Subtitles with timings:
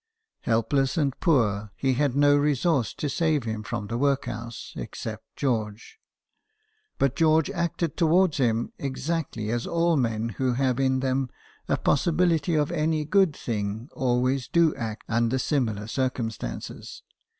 [0.39, 5.23] Help less and poor, he had no resource to save him from the workhouse except
[5.35, 5.99] George;
[6.97, 11.29] but George acted towards him exactly as all men who have in them
[11.67, 17.03] a possibility of any good thing always do act under similar circumstances.